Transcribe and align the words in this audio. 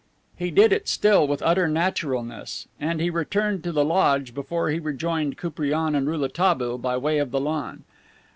He 0.35 0.49
did 0.49 0.73
it 0.73 0.87
still 0.87 1.27
with 1.27 1.43
utter 1.43 1.67
naturalness. 1.67 2.67
And 2.79 2.99
he 2.99 3.11
returned 3.11 3.63
to 3.63 3.71
the 3.71 3.85
ledge 3.85 4.33
before 4.33 4.71
he 4.71 4.79
rejoined 4.79 5.37
Koupriane 5.37 5.93
and 5.93 6.07
Rouletabille 6.07 6.79
by 6.79 6.97
way 6.97 7.19
of 7.19 7.29
the 7.29 7.39
lawn. 7.39 7.83